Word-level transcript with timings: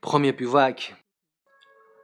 Premier 0.00 0.32
bivouac. 0.32 0.96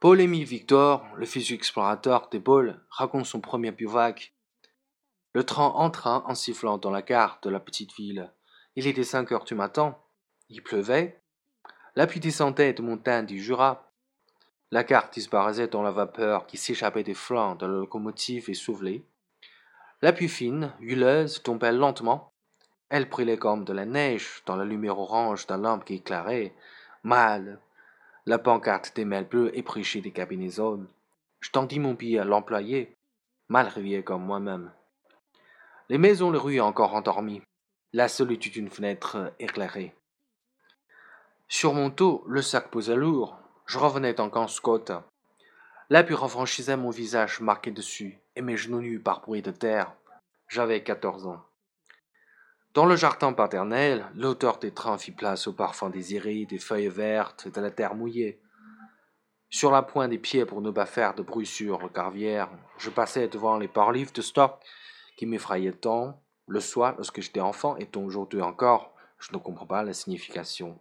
Paul-Émile 0.00 0.44
Victor, 0.44 1.06
le 1.16 1.24
fils 1.24 1.46
du 1.46 1.54
explorateur 1.54 2.28
des 2.28 2.38
Paul, 2.38 2.78
raconte 2.90 3.24
son 3.24 3.40
premier 3.40 3.70
bivouac. 3.70 4.34
Le 5.32 5.42
train 5.42 5.68
entra 5.68 6.22
en 6.26 6.34
sifflant 6.34 6.76
dans 6.76 6.90
la 6.90 7.00
gare 7.00 7.38
de 7.42 7.48
la 7.48 7.60
petite 7.60 7.94
ville. 7.94 8.30
Il 8.76 8.86
était 8.86 9.04
cinq 9.04 9.32
heures 9.32 9.44
du 9.44 9.54
matin. 9.54 9.96
Il 10.50 10.62
pleuvait. 10.62 11.22
La 11.96 12.06
pluie 12.06 12.20
descendait 12.20 12.74
de 12.74 12.82
montagnes 12.82 13.24
du 13.24 13.42
Jura. 13.42 13.90
La 14.70 14.84
gare 14.84 15.08
disparaissait 15.08 15.68
dans 15.68 15.82
la 15.82 15.90
vapeur 15.90 16.46
qui 16.46 16.58
s'échappait 16.58 17.04
des 17.04 17.14
flancs 17.14 17.56
de 17.56 17.64
la 17.64 17.72
locomotive 17.72 18.50
essoufflée. 18.50 19.02
La 20.02 20.12
pluie 20.12 20.28
fine, 20.28 20.74
huileuse, 20.78 21.42
tombait 21.42 21.72
lentement. 21.72 22.34
Elle 22.90 23.08
brûlait 23.08 23.38
comme 23.38 23.64
de 23.64 23.72
la 23.72 23.86
neige 23.86 24.42
dans 24.44 24.56
la 24.56 24.66
lumière 24.66 24.98
orange 24.98 25.46
d'un 25.46 25.56
lampe 25.56 25.86
qui 25.86 25.94
éclairait, 25.94 26.54
mal, 27.02 27.60
la 28.28 28.38
pancarte 28.38 28.94
des 28.94 29.06
mails 29.06 29.26
bleus 29.26 29.56
épréchée 29.56 30.02
des 30.02 30.10
cabinets 30.10 30.50
Je 30.50 31.50
tendis 31.50 31.80
mon 31.80 31.94
billet 31.94 32.18
à 32.18 32.24
l'employé, 32.24 32.94
mal 33.48 33.68
réveillé 33.68 34.04
comme 34.04 34.22
moi-même. 34.22 34.70
Les 35.88 35.96
maisons, 35.96 36.30
les 36.30 36.38
rues 36.38 36.60
encore 36.60 36.94
endormies, 36.94 37.40
la 37.94 38.06
solitude 38.06 38.52
d'une 38.52 38.68
fenêtre 38.68 39.32
éclairée. 39.38 39.94
Sur 41.48 41.72
mon 41.72 41.88
dos, 41.88 42.22
le 42.28 42.42
sac 42.42 42.70
posait 42.70 42.96
lourd. 42.96 43.38
Je 43.64 43.78
revenais 43.78 44.20
en 44.20 44.46
Scott. 44.46 44.92
La 45.88 46.04
pluie 46.04 46.14
renfranchissait 46.14 46.76
mon 46.76 46.90
visage 46.90 47.40
marqué 47.40 47.70
dessus 47.70 48.18
et 48.36 48.42
mes 48.42 48.58
genoux 48.58 48.82
nus 48.82 49.00
par 49.00 49.22
bruit 49.22 49.40
de 49.40 49.52
terre. 49.52 49.94
J'avais 50.48 50.82
quatorze 50.82 51.26
ans. 51.26 51.47
Dans 52.78 52.86
le 52.86 52.94
jardin 52.94 53.32
paternel, 53.32 54.06
l'auteur 54.14 54.58
des 54.58 54.70
trains 54.70 54.98
fit 54.98 55.10
place 55.10 55.48
au 55.48 55.52
parfum 55.52 55.90
des 55.90 56.14
iris, 56.14 56.46
des 56.46 56.60
feuilles 56.60 56.86
vertes 56.86 57.44
et 57.46 57.50
de 57.50 57.60
la 57.60 57.72
terre 57.72 57.96
mouillée. 57.96 58.40
Sur 59.50 59.72
la 59.72 59.82
pointe 59.82 60.10
des 60.10 60.18
pieds 60.18 60.44
pour 60.44 60.60
ne 60.60 60.70
pas 60.70 60.86
faire 60.86 61.12
de 61.16 61.24
bruit 61.24 61.44
sur 61.44 61.80
le 61.80 61.88
carvière, 61.88 62.48
je 62.78 62.88
passais 62.90 63.26
devant 63.26 63.58
les 63.58 63.66
parlivres 63.66 64.12
de 64.12 64.22
stock 64.22 64.60
qui 65.16 65.26
m'effrayaient 65.26 65.72
tant, 65.72 66.22
le 66.46 66.60
soir 66.60 66.94
lorsque 66.96 67.20
j'étais 67.20 67.40
enfant 67.40 67.76
et 67.78 67.86
dont 67.86 68.04
aujourd'hui 68.04 68.42
encore 68.42 68.94
je 69.18 69.32
ne 69.32 69.38
comprends 69.38 69.66
pas 69.66 69.82
la 69.82 69.92
signification. 69.92 70.78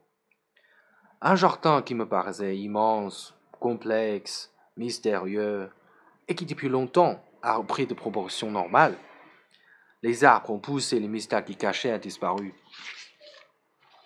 Un 1.19 1.35
jardin 1.35 1.81
qui 1.81 1.95
me 1.95 2.07
paraissait 2.07 2.57
immense, 2.57 3.33
complexe, 3.59 4.53
mystérieux, 4.75 5.71
et 6.27 6.35
qui 6.35 6.45
depuis 6.45 6.69
longtemps 6.69 7.19
a 7.41 7.55
repris 7.55 7.87
des 7.87 7.95
proportions 7.95 8.51
normales. 8.51 8.99
Les 10.07 10.23
arbres 10.23 10.51
ont 10.51 10.59
poussé, 10.59 11.01
les 11.01 11.09
mystères 11.09 11.43
qui 11.43 11.57
cachaient 11.57 11.93
ont 11.93 11.97
disparu. 11.97 12.53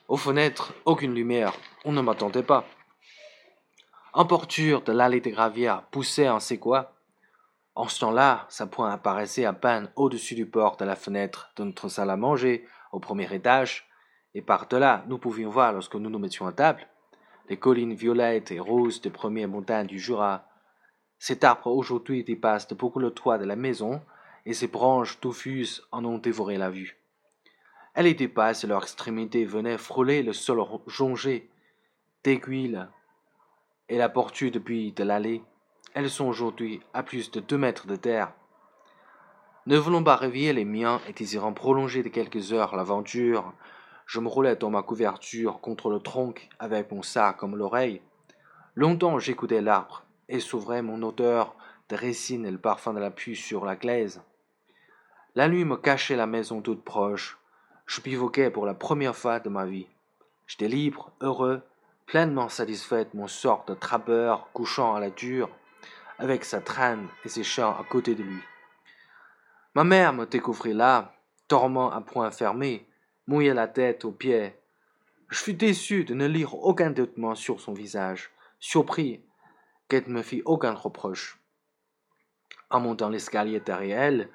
Aux 0.07 0.17
fenêtres, 0.17 0.73
aucune 0.85 1.13
lumière, 1.13 1.53
on 1.85 1.91
ne 1.91 2.01
m'attendait 2.01 2.41
pas. 2.41 2.65
En 4.11 4.25
porture 4.25 4.81
de 4.81 4.93
l'allée 4.93 5.21
des 5.21 5.29
gravières 5.29 5.83
poussait 5.91 6.25
un 6.25 6.39
séquoia. 6.39 6.95
En 7.75 7.87
ce 7.87 7.99
temps-là, 7.99 8.47
sa 8.49 8.65
pointe 8.65 8.91
apparaissait 8.91 9.45
à 9.45 9.53
peine 9.53 9.91
au-dessus 9.95 10.33
du 10.33 10.47
port 10.47 10.75
de 10.75 10.85
la 10.85 10.95
fenêtre 10.95 11.51
de 11.55 11.65
notre 11.65 11.87
salle 11.87 12.09
à 12.09 12.17
manger, 12.17 12.67
au 12.91 12.99
premier 12.99 13.31
étage, 13.31 13.87
et 14.33 14.41
par-delà, 14.41 15.05
nous 15.07 15.19
pouvions 15.19 15.51
voir 15.51 15.71
lorsque 15.71 15.93
nous 15.93 16.09
nous 16.09 16.17
mettions 16.17 16.47
à 16.47 16.51
table 16.51 16.87
les 17.47 17.57
collines 17.57 17.93
violettes 17.93 18.51
et 18.51 18.59
roses 18.59 19.01
des 19.01 19.11
premières 19.11 19.49
montagnes 19.49 19.85
du 19.85 19.99
Jura. 19.99 20.47
Cet 21.19 21.43
arbre 21.43 21.67
aujourd'hui 21.67 22.23
dépasse 22.23 22.67
de 22.67 22.73
beaucoup 22.73 22.97
le 22.97 23.11
toit 23.11 23.37
de 23.37 23.45
la 23.45 23.55
maison, 23.55 24.01
et 24.45 24.53
ses 24.53 24.67
branches 24.67 25.19
touffues 25.19 25.81
en 25.91 26.05
ont 26.05 26.17
dévoré 26.17 26.57
la 26.57 26.69
vue. 26.69 26.97
Elle 27.93 28.07
était 28.07 28.27
basse 28.27 28.63
et 28.63 28.67
leur 28.67 28.83
extrémité 28.83 29.45
venait 29.45 29.77
frôler 29.77 30.23
le 30.23 30.33
sol 30.33 30.61
jonché 30.87 31.49
d'aiguilles 32.23 32.85
et 33.89 33.97
la 33.97 34.09
portue 34.09 34.51
depuis 34.51 34.91
de 34.93 35.03
l'allée. 35.03 35.43
Elles 35.93 36.09
sont 36.09 36.25
aujourd'hui 36.25 36.79
à 36.93 37.03
plus 37.03 37.31
de 37.31 37.39
deux 37.41 37.57
mètres 37.57 37.87
de 37.87 37.97
terre. 37.97 38.33
Ne 39.67 39.77
voulons 39.77 40.03
pas 40.03 40.15
réveiller 40.15 40.53
les 40.53 40.65
miens 40.65 41.01
et 41.07 41.13
désirant 41.13 41.53
prolonger 41.53 42.01
de 42.01 42.09
quelques 42.09 42.53
heures 42.53 42.75
l'aventure, 42.75 43.53
je 44.11 44.19
me 44.19 44.27
roulais 44.27 44.57
dans 44.57 44.69
ma 44.69 44.81
couverture 44.81 45.61
contre 45.61 45.89
le 45.89 45.99
tronc 45.99 46.33
avec 46.59 46.91
mon 46.91 47.01
sac 47.01 47.37
comme 47.37 47.55
l'oreille. 47.55 48.01
Longtemps 48.75 49.19
j'écoutais 49.19 49.61
l'arbre 49.61 50.03
et 50.27 50.39
s'ouvrait 50.39 50.81
mon 50.81 51.01
odeur 51.01 51.55
de 51.87 51.95
résine 51.95 52.45
et 52.45 52.51
le 52.51 52.57
parfum 52.57 52.93
de 52.93 52.99
la 52.99 53.11
pluie 53.11 53.37
sur 53.37 53.63
la 53.63 53.77
glaise. 53.77 54.21
La 55.33 55.47
nuit 55.47 55.63
me 55.63 55.77
cachait 55.77 56.17
la 56.17 56.27
maison 56.27 56.61
toute 56.61 56.83
proche. 56.83 57.37
Je 57.85 58.01
pivoquais 58.01 58.49
pour 58.49 58.65
la 58.65 58.73
première 58.73 59.15
fois 59.15 59.39
de 59.39 59.47
ma 59.47 59.65
vie. 59.65 59.87
J'étais 60.45 60.67
libre, 60.67 61.13
heureux, 61.21 61.61
pleinement 62.05 62.49
satisfait 62.49 63.05
de 63.05 63.11
mon 63.13 63.29
sort 63.29 63.63
de 63.65 63.73
trappeur 63.73 64.49
couchant 64.51 64.93
à 64.93 64.99
la 64.99 65.09
dure, 65.09 65.49
avec 66.19 66.43
sa 66.43 66.59
traîne 66.59 67.07
et 67.23 67.29
ses 67.29 67.43
chats 67.43 67.77
à 67.79 67.85
côté 67.89 68.13
de 68.13 68.23
lui. 68.23 68.41
Ma 69.73 69.85
mère 69.85 70.11
me 70.11 70.25
découvrit 70.25 70.73
là, 70.73 71.15
dormant 71.47 71.91
à 71.91 72.01
point 72.01 72.29
fermé, 72.29 72.85
mouillait 73.25 73.53
la 73.53 73.69
tête 73.69 74.03
aux 74.03 74.11
pieds. 74.11 74.53
Je 75.29 75.39
fus 75.39 75.53
déçu 75.53 76.03
de 76.03 76.13
ne 76.13 76.27
lire 76.27 76.55
aucun 76.55 76.91
document 76.91 77.35
sur 77.35 77.61
son 77.61 77.71
visage, 77.71 78.31
surpris 78.59 79.23
qu'elle 79.87 80.09
ne 80.09 80.13
me 80.15 80.23
fit 80.23 80.41
aucun 80.43 80.73
reproche. 80.73 81.39
En 82.69 82.81
montant 82.81 83.07
l'escalier 83.07 83.61
derrière 83.61 84.01
elle, 84.01 84.29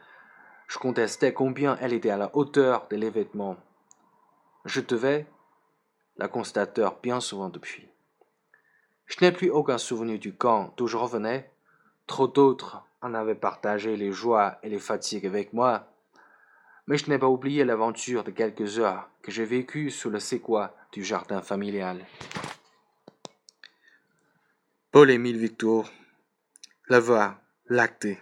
je 0.68 0.78
contestais 0.78 1.32
combien 1.32 1.76
elle 1.80 1.92
était 1.92 2.10
à 2.10 2.16
la 2.16 2.34
hauteur 2.34 2.86
de 2.90 2.96
l'événement. 2.96 3.56
Je 4.64 4.80
devais 4.80 5.26
la 6.16 6.28
constateur 6.28 6.98
bien 7.02 7.20
souvent 7.20 7.48
depuis. 7.48 7.88
Je 9.06 9.24
n'ai 9.24 9.32
plus 9.32 9.50
aucun 9.50 9.78
souvenir 9.78 10.18
du 10.18 10.34
camp 10.34 10.74
d'où 10.76 10.86
je 10.86 10.96
revenais. 10.96 11.50
Trop 12.06 12.26
d'autres 12.26 12.82
en 13.00 13.14
avaient 13.14 13.34
partagé 13.34 13.96
les 13.96 14.12
joies 14.12 14.58
et 14.62 14.68
les 14.68 14.78
fatigues 14.78 15.26
avec 15.26 15.52
moi. 15.52 15.88
Mais 16.86 16.96
je 16.96 17.08
n'ai 17.08 17.18
pas 17.18 17.28
oublié 17.28 17.64
l'aventure 17.64 18.24
de 18.24 18.30
quelques 18.30 18.78
heures 18.78 19.08
que 19.22 19.30
j'ai 19.30 19.44
vécues 19.44 19.90
sous 19.90 20.10
le 20.10 20.20
séquoia 20.20 20.74
du 20.92 21.04
jardin 21.04 21.42
familial. 21.42 22.04
Paul-Émile 24.92 25.38
Victor, 25.38 25.90
la 26.88 27.00
voix 27.00 27.38
lactée. 27.66 28.18